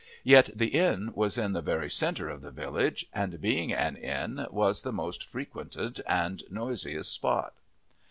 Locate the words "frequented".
5.23-6.01